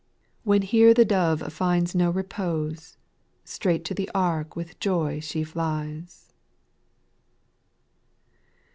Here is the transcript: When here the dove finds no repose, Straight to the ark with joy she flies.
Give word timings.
When 0.43 0.63
here 0.63 0.95
the 0.95 1.05
dove 1.05 1.53
finds 1.53 1.93
no 1.93 2.09
repose, 2.09 2.97
Straight 3.43 3.85
to 3.85 3.93
the 3.93 4.09
ark 4.15 4.55
with 4.55 4.79
joy 4.79 5.19
she 5.19 5.43
flies. 5.43 6.33